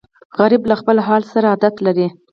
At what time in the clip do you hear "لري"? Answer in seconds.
1.85-2.07